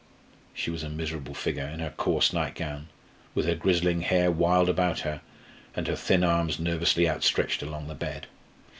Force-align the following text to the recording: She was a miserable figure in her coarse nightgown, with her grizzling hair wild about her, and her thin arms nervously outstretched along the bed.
She 0.55 0.71
was 0.71 0.81
a 0.81 0.89
miserable 0.89 1.35
figure 1.35 1.67
in 1.67 1.79
her 1.79 1.91
coarse 1.95 2.33
nightgown, 2.33 2.87
with 3.35 3.45
her 3.45 3.53
grizzling 3.53 4.01
hair 4.01 4.31
wild 4.31 4.67
about 4.67 5.01
her, 5.01 5.21
and 5.75 5.87
her 5.87 5.95
thin 5.95 6.23
arms 6.23 6.57
nervously 6.59 7.07
outstretched 7.07 7.61
along 7.61 7.87
the 7.87 7.93
bed. 7.93 8.25